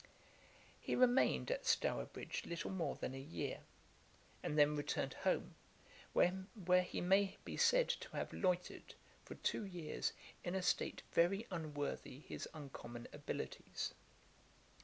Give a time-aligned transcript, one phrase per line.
[0.79, 3.59] He remained at Stourbridge little more than a year,
[4.41, 5.53] and then returned home,
[6.13, 10.11] where he may be said to have loitered, for two years,
[10.43, 13.93] in a state very unworthy his uncommon abilities.